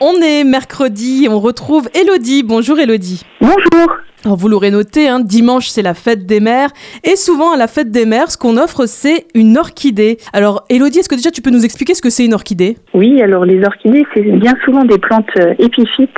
On 0.00 0.14
est 0.22 0.44
mercredi, 0.44 1.26
on 1.28 1.40
retrouve 1.40 1.88
Elodie. 1.92 2.44
Bonjour 2.44 2.78
Elodie. 2.78 3.24
Bonjour. 3.40 3.96
Alors 4.24 4.36
vous 4.36 4.48
l'aurez 4.48 4.70
noté, 4.70 5.08
hein, 5.08 5.18
dimanche 5.18 5.68
c'est 5.68 5.82
la 5.82 5.94
fête 5.94 6.24
des 6.24 6.38
mères 6.38 6.70
et 7.02 7.16
souvent 7.16 7.52
à 7.52 7.56
la 7.56 7.66
fête 7.66 7.90
des 7.90 8.06
mères, 8.06 8.30
ce 8.30 8.38
qu'on 8.38 8.56
offre 8.56 8.86
c'est 8.86 9.26
une 9.34 9.58
orchidée. 9.58 10.18
Alors 10.32 10.64
Elodie, 10.70 11.00
est-ce 11.00 11.08
que 11.08 11.16
déjà 11.16 11.32
tu 11.32 11.42
peux 11.42 11.50
nous 11.50 11.64
expliquer 11.64 11.94
ce 11.94 12.02
que 12.02 12.10
c'est 12.10 12.24
une 12.24 12.34
orchidée? 12.34 12.76
Oui, 12.94 13.20
alors 13.22 13.44
les 13.44 13.60
orchidées 13.64 14.06
c'est 14.14 14.22
bien 14.22 14.54
souvent 14.64 14.84
des 14.84 14.98
plantes 14.98 15.30
euh, 15.40 15.54
épiphytes. 15.58 16.16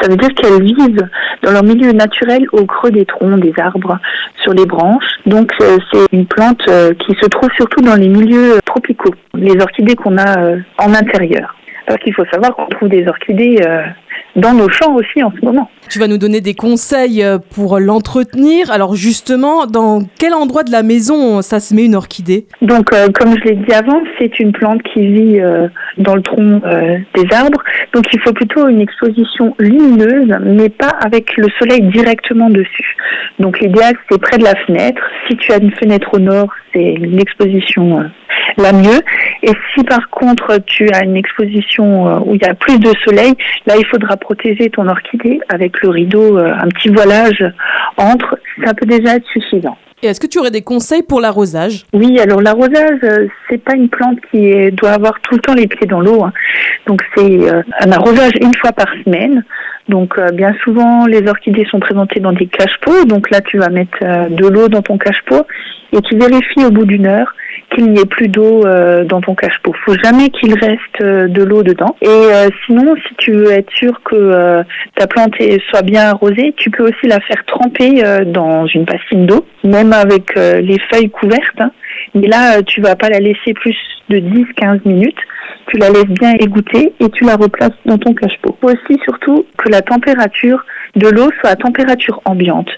Ça 0.00 0.08
veut 0.10 0.16
dire 0.16 0.30
qu'elles 0.34 0.62
vivent 0.62 1.08
dans 1.42 1.52
leur 1.52 1.62
milieu 1.62 1.92
naturel 1.92 2.44
au 2.52 2.66
creux 2.66 2.90
des 2.90 3.06
troncs 3.06 3.40
des 3.40 3.54
arbres, 3.58 3.98
sur 4.42 4.52
les 4.52 4.66
branches. 4.66 5.04
Donc 5.24 5.52
euh, 5.62 5.78
c'est 5.90 6.06
une 6.12 6.26
plante 6.26 6.60
euh, 6.68 6.92
qui 6.94 7.14
se 7.18 7.26
trouve 7.28 7.48
surtout 7.56 7.80
dans 7.80 7.96
les 7.96 8.08
milieux 8.08 8.60
tropicaux. 8.66 9.14
Les 9.34 9.58
orchidées 9.58 9.94
qu'on 9.94 10.18
a 10.18 10.56
en 10.78 10.94
intérieur. 10.94 11.54
Alors 11.86 11.98
qu'il 11.98 12.14
faut 12.14 12.24
savoir 12.32 12.54
qu'on 12.54 12.66
trouve 12.66 12.88
des 12.88 13.06
orchidées 13.06 13.60
dans 14.36 14.54
nos 14.54 14.68
champs 14.68 14.94
aussi 14.94 15.22
en 15.22 15.32
ce 15.38 15.44
moment. 15.44 15.70
Tu 15.88 15.98
vas 15.98 16.08
nous 16.08 16.18
donner 16.18 16.40
des 16.40 16.54
conseils 16.54 17.22
euh, 17.22 17.38
pour 17.54 17.78
l'entretenir. 17.78 18.70
Alors 18.70 18.94
justement, 18.94 19.66
dans 19.66 20.00
quel 20.18 20.32
endroit 20.32 20.62
de 20.62 20.72
la 20.72 20.82
maison 20.82 21.42
ça 21.42 21.60
se 21.60 21.74
met 21.74 21.84
une 21.84 21.94
orchidée? 21.94 22.46
Donc, 22.62 22.92
euh, 22.92 23.08
comme 23.12 23.36
je 23.38 23.44
l'ai 23.44 23.56
dit 23.56 23.72
avant, 23.72 24.00
c'est 24.18 24.38
une 24.40 24.52
plante 24.52 24.82
qui 24.82 25.06
vit 25.06 25.40
euh, 25.40 25.68
dans 25.98 26.14
le 26.14 26.22
tronc 26.22 26.62
des 27.14 27.34
arbres. 27.34 27.62
Donc, 27.92 28.04
il 28.12 28.20
faut 28.20 28.32
plutôt 28.32 28.68
une 28.68 28.80
exposition 28.80 29.54
lumineuse, 29.58 30.34
mais 30.42 30.68
pas 30.68 30.92
avec 31.04 31.36
le 31.36 31.48
soleil 31.58 31.82
directement 31.82 32.48
dessus. 32.48 32.96
Donc, 33.38 33.60
l'idéal, 33.60 33.94
c'est 34.10 34.20
près 34.20 34.38
de 34.38 34.44
la 34.44 34.54
fenêtre. 34.66 35.02
Si 35.28 35.36
tu 35.36 35.52
as 35.52 35.58
une 35.58 35.72
fenêtre 35.72 36.08
au 36.14 36.18
nord, 36.18 36.48
c'est 36.72 36.94
l'exposition 36.98 38.02
la 38.56 38.72
mieux. 38.72 39.00
Et 39.42 39.52
si 39.74 39.84
par 39.84 40.08
contre 40.10 40.58
tu 40.66 40.88
as 40.90 41.04
une 41.04 41.16
exposition 41.16 42.22
où 42.26 42.34
il 42.34 42.42
y 42.42 42.46
a 42.46 42.54
plus 42.54 42.78
de 42.78 42.92
soleil, 43.04 43.34
là 43.66 43.74
il 43.78 43.86
faudra 43.86 44.16
protéger 44.16 44.70
ton 44.70 44.88
orchidée 44.88 45.40
avec 45.48 45.82
le 45.82 45.90
rideau, 45.90 46.38
euh, 46.38 46.52
un 46.54 46.68
petit 46.68 46.88
voilage 46.88 47.44
entre, 47.96 48.38
ça 48.64 48.74
peut 48.74 48.86
déjà 48.86 49.16
être 49.16 49.26
suffisant. 49.32 49.76
Et 50.02 50.08
est-ce 50.08 50.18
que 50.18 50.26
tu 50.26 50.40
aurais 50.40 50.50
des 50.50 50.62
conseils 50.62 51.02
pour 51.02 51.20
l'arrosage? 51.20 51.84
Oui, 51.92 52.18
alors 52.18 52.40
l'arrosage, 52.40 52.98
euh, 53.04 53.28
c'est 53.48 53.62
pas 53.62 53.74
une 53.74 53.88
plante 53.88 54.18
qui 54.30 54.72
doit 54.72 54.90
avoir 54.90 55.20
tout 55.20 55.36
le 55.36 55.40
temps 55.40 55.54
les 55.54 55.68
pieds 55.68 55.86
dans 55.86 56.00
l'eau. 56.00 56.24
Hein. 56.24 56.32
Donc 56.88 57.02
c'est 57.16 57.48
euh, 57.48 57.62
un 57.80 57.92
arrosage 57.92 58.32
une 58.40 58.54
fois 58.56 58.72
par 58.72 58.88
semaine. 59.04 59.44
Donc 59.88 60.18
bien 60.32 60.54
souvent 60.62 61.06
les 61.06 61.28
orchidées 61.28 61.66
sont 61.70 61.80
présentées 61.80 62.20
dans 62.20 62.32
des 62.32 62.46
cache-pots. 62.46 63.04
Donc 63.04 63.30
là 63.30 63.40
tu 63.40 63.58
vas 63.58 63.68
mettre 63.68 63.98
de 64.30 64.46
l'eau 64.46 64.68
dans 64.68 64.82
ton 64.82 64.98
cache-pot 64.98 65.46
et 65.92 66.00
tu 66.00 66.16
vérifies 66.16 66.64
au 66.64 66.70
bout 66.70 66.86
d'une 66.86 67.06
heure 67.06 67.34
qu'il 67.74 67.90
n'y 67.90 68.00
ait 68.00 68.06
plus 68.06 68.28
d'eau 68.28 68.66
euh, 68.66 69.04
dans 69.04 69.20
ton 69.20 69.34
cache-pot. 69.34 69.74
Faut 69.84 69.96
jamais 70.02 70.30
qu'il 70.30 70.54
reste 70.54 71.00
euh, 71.00 71.28
de 71.28 71.42
l'eau 71.42 71.62
dedans. 71.62 71.96
Et 72.00 72.08
euh, 72.08 72.48
sinon, 72.66 72.94
si 73.06 73.14
tu 73.16 73.32
veux 73.32 73.50
être 73.50 73.70
sûr 73.72 74.00
que 74.04 74.62
ta 74.96 75.06
plante 75.06 75.34
soit 75.70 75.82
bien 75.82 76.08
arrosée, 76.08 76.54
tu 76.56 76.70
peux 76.70 76.84
aussi 76.84 77.06
la 77.06 77.20
faire 77.20 77.44
tremper 77.46 78.02
dans 78.26 78.66
une 78.66 78.84
bassine 78.84 79.26
d'eau, 79.26 79.46
même 79.64 79.92
avec 79.92 80.34
les 80.36 80.78
feuilles 80.90 81.10
couvertes. 81.10 81.60
Hein. 81.60 81.70
Mais 82.14 82.26
là, 82.26 82.62
tu 82.62 82.80
vas 82.80 82.96
pas 82.96 83.08
la 83.08 83.18
laisser 83.18 83.54
plus 83.54 83.76
de 84.08 84.18
10-15 84.18 84.80
minutes. 84.84 85.18
Tu 85.68 85.78
la 85.78 85.90
laisses 85.90 86.04
bien 86.04 86.34
égoutter 86.38 86.92
et 87.00 87.08
tu 87.10 87.24
la 87.24 87.36
replaces 87.36 87.72
dans 87.86 87.98
ton 87.98 88.14
cache-pot. 88.14 88.56
Aussi 88.62 89.00
surtout 89.04 89.46
que 89.56 89.68
la 89.68 89.82
température 89.82 90.64
de 90.96 91.08
l'eau 91.08 91.30
soit 91.40 91.50
à 91.50 91.56
température 91.56 92.20
ambiante. 92.24 92.68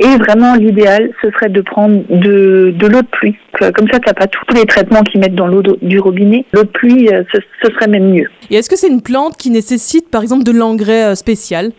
Et 0.00 0.16
vraiment, 0.18 0.54
l'idéal, 0.54 1.10
ce 1.22 1.30
serait 1.30 1.48
de 1.48 1.60
prendre 1.60 2.02
de, 2.10 2.72
de 2.76 2.86
l'eau 2.86 3.02
de 3.02 3.06
pluie. 3.06 3.36
Comme 3.58 3.88
ça, 3.90 3.98
tu 3.98 4.08
n'as 4.08 4.14
pas 4.14 4.26
tous 4.26 4.54
les 4.54 4.66
traitements 4.66 5.02
qu'ils 5.02 5.20
mettent 5.20 5.34
dans 5.34 5.46
l'eau 5.46 5.62
du 5.80 5.98
robinet. 5.98 6.44
L'eau 6.52 6.64
de 6.64 6.68
pluie, 6.68 7.08
euh, 7.08 7.22
ce, 7.32 7.40
serait 7.72 7.88
même 7.88 8.10
mieux. 8.10 8.28
Et 8.50 8.56
est-ce 8.56 8.68
que 8.68 8.76
c'est 8.76 8.88
une 8.88 9.02
plante 9.02 9.36
qui 9.36 9.50
nécessite, 9.50 10.10
par 10.10 10.22
exemple, 10.22 10.44
de 10.44 10.52
l'engrais 10.52 11.12
euh, 11.12 11.14
spécial? 11.14 11.70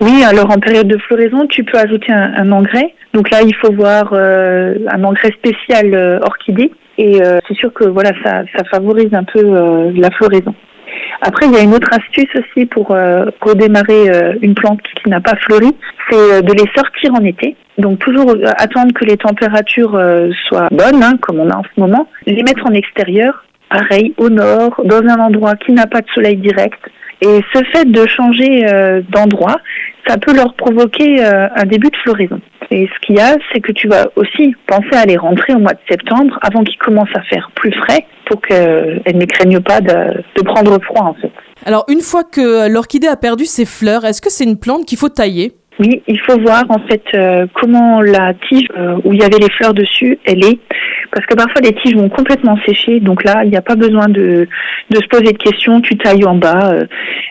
Oui, 0.00 0.22
alors 0.24 0.50
en 0.50 0.58
période 0.58 0.86
de 0.86 0.98
floraison, 0.98 1.46
tu 1.46 1.64
peux 1.64 1.78
ajouter 1.78 2.12
un, 2.12 2.52
engrais. 2.52 2.94
Donc 3.14 3.30
là, 3.30 3.42
il 3.42 3.54
faut 3.54 3.72
voir 3.72 4.10
euh, 4.12 4.74
un 4.88 5.02
engrais 5.02 5.32
spécial 5.32 6.20
orchidée. 6.22 6.70
Et 6.98 7.20
c'est 7.46 7.54
sûr 7.54 7.72
que 7.72 7.84
voilà, 7.84 8.10
ça, 8.24 8.42
favorise 8.70 9.14
un 9.14 9.24
peu 9.24 9.40
la 9.94 10.10
floraison. 10.10 10.54
Après, 11.20 11.46
il 11.46 11.52
y 11.52 11.56
a 11.56 11.62
une 11.62 11.74
autre 11.74 11.90
astuce 11.92 12.30
aussi 12.36 12.66
pour 12.66 12.92
euh, 12.92 13.26
redémarrer 13.40 14.10
euh, 14.10 14.34
une 14.40 14.54
plante 14.54 14.80
qui, 14.82 15.10
n'a 15.10 15.20
pas 15.20 15.34
fleuri, 15.36 15.74
c'est 16.10 16.16
euh, 16.16 16.42
de 16.42 16.52
les 16.52 16.70
sortir 16.76 17.14
en 17.14 17.24
été. 17.24 17.56
Donc 17.76 17.98
toujours 17.98 18.34
attendre 18.56 18.92
que 18.92 19.04
les 19.04 19.16
températures 19.16 19.96
soient 20.48 20.66
bonnes, 20.72 21.00
hein, 21.00 21.16
comme 21.20 21.38
on 21.38 21.48
a 21.48 21.56
en 21.56 21.62
ce 21.62 21.80
moment, 21.80 22.08
les 22.26 22.42
mettre 22.42 22.66
en 22.66 22.72
extérieur, 22.72 23.44
pareil, 23.70 24.14
au 24.16 24.28
nord, 24.30 24.82
dans 24.84 25.00
un 25.02 25.20
endroit 25.20 25.54
qui 25.54 25.70
n'a 25.70 25.86
pas 25.86 26.00
de 26.00 26.08
soleil 26.12 26.38
direct. 26.38 26.80
Et 27.20 27.40
ce 27.54 27.62
fait 27.72 27.84
de 27.84 28.04
changer 28.08 28.66
d'endroit, 29.10 29.60
ça 30.08 30.18
peut 30.18 30.34
leur 30.34 30.54
provoquer 30.54 31.22
un 31.22 31.64
début 31.66 31.90
de 31.90 31.96
floraison. 31.98 32.40
Et 32.70 32.86
ce 32.86 33.06
qu'il 33.06 33.16
y 33.16 33.20
a, 33.20 33.36
c'est 33.52 33.60
que 33.60 33.72
tu 33.72 33.88
vas 33.88 34.08
aussi 34.16 34.54
penser 34.66 34.94
à 34.94 35.06
les 35.06 35.16
rentrer 35.16 35.54
au 35.54 35.58
mois 35.58 35.72
de 35.72 35.78
septembre 35.88 36.38
avant 36.42 36.62
qu'il 36.64 36.78
commence 36.78 37.08
à 37.14 37.22
faire 37.22 37.50
plus 37.54 37.72
frais 37.72 38.04
pour 38.26 38.40
qu'elles 38.42 39.02
ne 39.14 39.24
craignent 39.24 39.60
pas 39.60 39.80
de, 39.80 40.42
prendre 40.44 40.78
froid 40.82 41.04
en 41.04 41.14
fait. 41.14 41.32
Alors 41.64 41.84
une 41.88 42.00
fois 42.00 42.24
que 42.24 42.68
l'orchidée 42.68 43.08
a 43.08 43.16
perdu 43.16 43.46
ses 43.46 43.64
fleurs, 43.64 44.04
est-ce 44.04 44.20
que 44.20 44.30
c'est 44.30 44.44
une 44.44 44.58
plante 44.58 44.84
qu'il 44.84 44.98
faut 44.98 45.08
tailler? 45.08 45.52
Oui, 45.80 46.02
il 46.08 46.20
faut 46.20 46.38
voir 46.40 46.64
en 46.70 46.80
fait 46.88 47.02
euh, 47.14 47.46
comment 47.54 48.00
la 48.00 48.34
tige 48.34 48.66
euh, 48.76 48.96
où 49.04 49.12
il 49.12 49.20
y 49.20 49.22
avait 49.22 49.38
les 49.38 49.50
fleurs 49.50 49.74
dessus, 49.74 50.18
elle 50.24 50.44
est, 50.44 50.58
parce 51.12 51.24
que 51.26 51.36
parfois 51.36 51.60
les 51.62 51.72
tiges 51.72 51.94
vont 51.94 52.08
complètement 52.08 52.58
sécher, 52.66 52.98
donc 52.98 53.22
là 53.24 53.44
il 53.44 53.50
n'y 53.50 53.56
a 53.56 53.62
pas 53.62 53.76
besoin 53.76 54.08
de, 54.08 54.48
de 54.90 54.96
se 54.96 55.06
poser 55.06 55.32
de 55.32 55.38
questions, 55.38 55.80
tu 55.80 55.96
tailles 55.96 56.24
en 56.24 56.34
bas, 56.34 56.72
euh, 56.72 56.86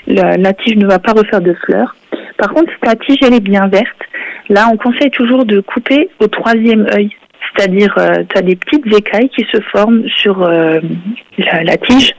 la, 0.08 0.38
la, 0.38 0.54
tige 0.54 0.78
ne 0.78 0.88
va 0.88 0.98
pas 0.98 1.12
refaire 1.12 1.42
de 1.42 1.54
fleurs. 1.66 1.96
Par 2.38 2.54
contre, 2.54 2.72
si 2.72 2.80
ta 2.80 2.96
tige 2.96 3.18
elle 3.22 3.34
est 3.34 3.42
bien 3.42 3.68
verte, 3.68 4.06
là 4.50 4.69
on 4.72 4.78
conseille 4.78 5.12
toujours 5.12 5.46
de 5.46 5.59
couper 5.59 6.09
au 6.19 6.28
troisième 6.28 6.88
œil, 6.94 7.09
c'est-à-dire 7.56 7.96
tu 8.30 8.38
as 8.38 8.41
des 8.41 8.56
petites 8.56 8.85
écailles 8.94 9.30
qui 9.30 9.46
se 9.52 9.62
forment 9.62 10.08
sur 10.09 10.40
la, 10.40 11.63
la 11.63 11.78
tige 11.78 12.13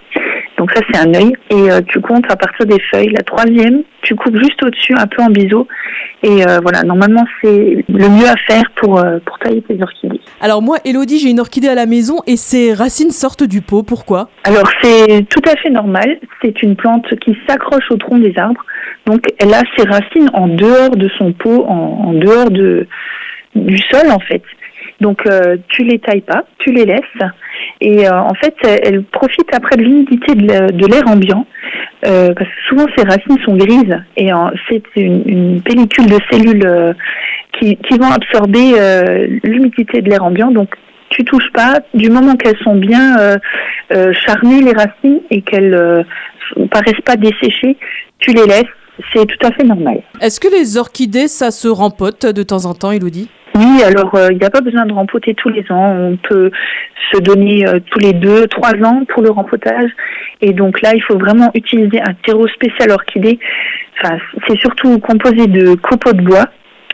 donc 0.59 0.71
ça 0.75 0.81
c'est 0.91 0.99
un 0.99 1.15
œil 1.15 1.33
et 1.51 1.71
euh, 1.71 1.81
tu 1.87 2.01
comptes 2.01 2.31
à 2.31 2.37
partir 2.37 2.67
des 2.67 2.81
feuilles. 2.91 3.11
La 3.11 3.23
troisième, 3.23 3.83
tu 4.03 4.15
coupes 4.17 4.37
juste 4.37 4.63
au-dessus, 4.63 4.95
un 4.95 5.07
peu 5.07 5.23
en 5.23 5.31
biseau. 5.31 5.67
Et 6.23 6.45
euh, 6.47 6.59
voilà, 6.61 6.83
normalement 6.83 7.25
c'est 7.41 7.85
le 7.89 8.09
mieux 8.09 8.27
à 8.27 8.37
faire 8.49 8.65
pour, 8.75 8.99
euh, 8.99 9.19
pour 9.25 9.39
tailler 9.39 9.63
tes 9.63 9.81
orchidées. 9.81 10.21
Alors 10.41 10.61
moi, 10.61 10.79
Elodie, 10.85 11.21
j'ai 11.21 11.31
une 11.31 11.39
orchidée 11.39 11.69
à 11.69 11.77
la 11.77 11.87
maison 11.87 12.17
et 12.27 12.37
ses 12.37 12.75
racines 12.75 13.13
sortent 13.13 13.45
du 13.45 13.61
pot. 13.61 13.85
Pourquoi? 13.85 14.29
Alors 14.45 14.69
c'est 14.83 15.27
tout 15.31 15.43
à 15.49 15.57
fait 15.57 15.71
normal. 15.71 16.19
C'est 16.43 16.61
une 16.63 16.75
plante 16.75 17.07
qui 17.21 17.37
s'accroche 17.47 17.89
au 17.91 17.97
tronc 17.97 18.19
des 18.19 18.37
arbres. 18.37 18.65
Donc 19.07 19.21
elle 19.39 19.55
a 19.55 19.63
ses 19.77 19.85
racines 19.85 20.31
en 20.35 20.49
dehors 20.49 20.97
de 20.97 21.09
son 21.19 21.33
pot, 21.33 21.65
en, 21.69 22.09
en 22.09 22.13
dehors 22.15 22.51
de, 22.51 22.89
du 23.55 23.79
sol 23.79 24.11
en 24.11 24.19
fait. 24.19 24.43
Donc 25.01 25.23
tu 25.69 25.85
les 25.85 25.99
tailles 25.99 26.23
pas, 26.23 26.45
tu 26.59 26.73
les 26.73 26.85
laisses 26.85 27.23
et 27.81 28.09
euh, 28.09 28.21
en 28.21 28.35
fait, 28.35 28.55
elle 28.65 29.05
profite 29.05 29.49
après 29.55 29.77
de 29.77 29.83
l'humidité 29.83 30.35
de 30.35 30.87
l'air 30.87 31.07
ambiant, 31.07 31.47
euh, 32.07 32.33
parce 32.35 32.49
que 32.49 32.63
souvent 32.69 32.87
ces 32.97 33.05
racines 33.05 33.39
sont 33.45 33.57
grises 33.57 33.97
et 34.17 34.31
c'est 34.69 34.83
une, 34.97 35.61
pellicule 35.63 36.07
de 36.07 36.19
cellules 36.31 36.67
euh, 36.67 36.93
qui, 37.59 37.77
qui, 37.77 37.99
vont 37.99 38.11
absorber 38.11 38.73
l'humidité 39.45 40.03
de 40.03 40.11
l'air 40.11 40.25
ambiant. 40.25 40.51
Donc 40.51 40.75
tu 41.11 41.25
touches 41.25 41.51
pas 41.53 41.81
du 41.95 42.11
moment 42.11 42.37
qu'elles 42.37 42.59
sont 42.59 42.77
bien 42.77 43.17
charnées 43.91 44.63
les 44.63 44.73
racines 44.73 45.21
et 45.31 45.43
qu'elles 45.43 46.05
ne 46.57 46.67
paraissent 46.67 47.05
pas 47.05 47.17
desséchées, 47.17 47.77
tu 48.19 48.33
les 48.33 48.47
laisses. 48.47 48.65
C'est 49.15 49.27
tout 49.27 49.47
à 49.47 49.53
fait 49.53 49.63
normal. 49.63 50.03
Est-ce 50.21 50.41
que 50.41 50.49
les 50.49 50.77
orchidées, 50.77 51.29
ça 51.29 51.53
se 51.53 51.69
rempote 51.69 52.27
de 52.27 52.43
temps 52.43 52.65
en 52.65 52.75
temps, 52.75 52.91
Elodie? 52.91 53.31
Oui, 53.55 53.83
alors 53.83 54.17
il 54.31 54.39
n'y 54.39 54.45
a 54.45 54.51
pas 54.51 54.61
besoin 54.61 54.87
de 54.87 54.93
rempoter 54.93 55.35
tous 55.35 55.49
les 55.49 55.65
ans. 55.71 55.97
On 56.13 56.17
peut 56.17 56.51
se 57.13 57.21
donner 57.21 57.67
euh, 57.67 57.81
tous 57.91 57.99
les 57.99 58.13
deux, 58.13 58.47
trois 58.47 58.75
ans 58.85 59.05
pour 59.09 59.23
le 59.23 59.31
rempotage. 59.31 59.91
Et 60.41 60.53
donc 60.53 60.81
là, 60.83 60.93
il 60.95 61.03
faut 61.03 61.19
vraiment 61.19 61.51
utiliser 61.55 62.01
un 62.01 62.15
terreau 62.25 62.47
spécial 62.49 62.91
orchidée. 62.91 63.39
Enfin, 64.01 64.19
c'est 64.47 64.59
surtout 64.59 64.99
composé 64.99 65.47
de 65.47 65.75
copeaux 65.75 66.13
de 66.13 66.23
bois 66.23 66.47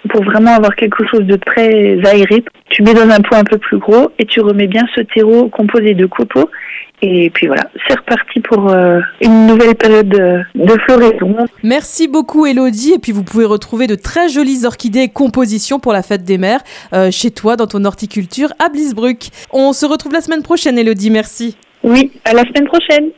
pour 0.09 0.23
vraiment 0.25 0.55
avoir 0.55 0.75
quelque 0.77 1.07
chose 1.07 1.25
de 1.25 1.37
très 1.37 1.99
aéré. 2.05 2.45
Tu 2.71 2.83
mets 2.83 2.95
dans 2.95 3.09
un 3.09 3.21
pot 3.21 3.35
un 3.35 3.45
peu 3.45 3.59
plus 3.59 3.79
gros 3.79 4.11
et 4.19 4.27
tu 4.27 4.41
remets 4.41 4.67
bien 4.67 4.85
ce 4.95 5.01
terreau 5.01 5.49
composé 5.49 5.95
de 5.95 6.07
copeaux. 6.07 6.51
Et 7.03 7.29
puis 7.31 7.49
voilà, 7.49 7.65
c'est 7.87 7.99
reparti 7.99 8.41
pour 8.41 8.71
euh, 8.71 9.01
une 9.21 9.47
nouvelle 9.47 9.75
période 9.75 10.09
de, 10.09 10.45
floraison. 10.87 11.37
Merci 11.63 12.09
beaucoup 12.09 12.47
Elodie. 12.47 12.95
Et 12.95 12.99
puis 12.99 13.13
vous 13.13 13.25
pouvez 13.25 13.45
retrouver 13.45 13.87
de 13.87 13.95
très 13.95 14.29
jolies 14.29 14.65
orchidées 14.65 15.01
et 15.01 15.09
compositions 15.09 15.79
pour 15.79 15.93
la 15.93 16.03
fête 16.03 16.25
des 16.25 16.39
mères 16.39 16.61
euh, 16.93 17.11
chez 17.11 17.31
toi 17.31 17.57
dans 17.57 17.67
ton 17.67 17.85
horticulture 17.85 18.53
à 18.59 18.69
Blisbruck. 18.69 19.29
On 19.53 19.73
se 19.73 19.85
retrouve 19.85 20.13
la 20.13 20.21
semaine 20.21 20.43
prochaine 20.43 20.79
Elodie, 20.79 21.11
merci. 21.11 21.57
Oui, 21.83 22.11
à 22.25 22.33
la 22.33 22.43
semaine 22.45 22.67
prochaine. 22.67 23.11